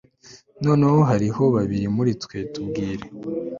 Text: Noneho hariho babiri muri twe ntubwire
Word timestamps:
Noneho 0.63 0.99
hariho 1.09 1.43
babiri 1.55 1.87
muri 1.95 2.11
twe 2.23 2.37
ntubwire 2.49 3.05